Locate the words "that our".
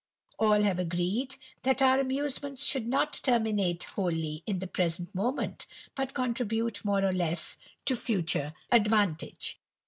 1.61-1.99